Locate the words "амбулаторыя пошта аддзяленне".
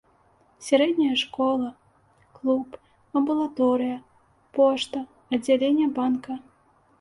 3.21-5.87